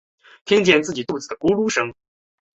[0.45, 1.93] 听见自己肚子的咕噜声